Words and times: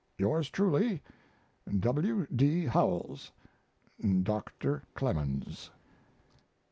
Yours 0.17 0.49
truly, 0.49 0.99
W. 1.79 2.25
D. 2.35 2.65
HOWELLS. 2.65 3.31
DR. 4.01 4.81
CLEMENS. 4.95 5.69